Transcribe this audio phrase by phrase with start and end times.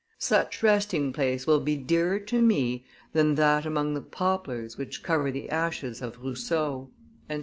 [0.17, 5.29] Such resting place will be dearer to me than that among the poplars which cover
[5.29, 6.89] the ashes of Rousseau."